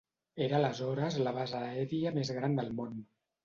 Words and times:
Era 0.45 0.55
aleshores 0.59 1.19
la 1.29 1.35
base 1.37 1.61
aèria 1.67 2.17
més 2.19 2.35
gran 2.41 2.61
del 2.61 2.77
món. 2.83 3.01